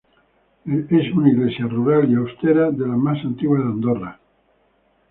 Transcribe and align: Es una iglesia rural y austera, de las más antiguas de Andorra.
Es 0.65 1.13
una 1.13 1.29
iglesia 1.29 1.67
rural 1.67 2.09
y 2.11 2.15
austera, 2.15 2.71
de 2.71 2.87
las 2.87 2.97
más 2.97 3.23
antiguas 3.23 3.61
de 3.61 3.69
Andorra. 3.69 4.19